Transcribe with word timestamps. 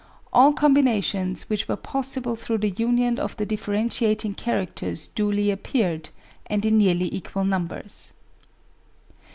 All 0.33 0.51
combinations 0.51 1.47
which 1.47 1.67
were 1.67 1.75
pos 1.75 2.09
sible 2.15 2.35
through 2.35 2.57
the 2.57 2.71
union 2.71 3.19
of 3.19 3.37
the 3.37 3.45
differentiating 3.45 4.33
characters 4.33 5.09
duly 5.09 5.51
appeared, 5.51 6.09
and 6.47 6.65
in 6.65 6.79
nearly 6.79 7.13
equal 7.13 7.43
numbers. 7.45 8.13